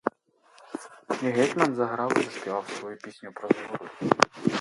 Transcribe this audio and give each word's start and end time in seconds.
І 1.23 1.25
гетьман 1.29 1.75
заграв 1.75 2.13
та 2.13 2.19
й 2.19 2.23
заспівав 2.23 2.69
свою 2.79 2.97
пісню 2.97 3.31
про 3.33 3.49
згоду. 3.49 4.15